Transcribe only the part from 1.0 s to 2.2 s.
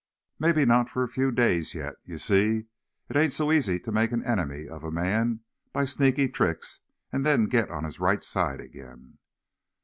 a few days yet. Ye